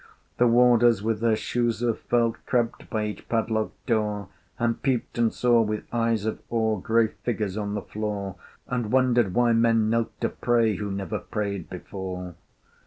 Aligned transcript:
The 0.39 0.47
Warders 0.47 1.03
with 1.03 1.19
their 1.19 1.35
shoes 1.35 1.83
of 1.83 1.99
felt 1.99 2.43
Crept 2.47 2.89
by 2.89 3.05
each 3.05 3.29
padlocked 3.29 3.85
door, 3.85 4.29
And 4.57 4.81
peeped 4.81 5.19
and 5.19 5.31
saw, 5.31 5.61
with 5.61 5.83
eyes 5.93 6.25
of 6.25 6.41
awe, 6.49 6.79
Grey 6.79 7.09
figures 7.23 7.55
on 7.55 7.75
the 7.75 7.83
floor, 7.83 8.35
And 8.65 8.91
wondered 8.91 9.35
why 9.35 9.53
men 9.53 9.91
knelt 9.91 10.19
to 10.21 10.29
pray 10.29 10.77
Who 10.77 10.89
never 10.89 11.19
prayed 11.19 11.69
before. 11.69 12.33